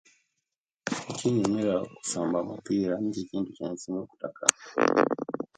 [1.09, 4.43] Ekinyumira kusamba mupira nikyo ekintu ekyensinga okutaka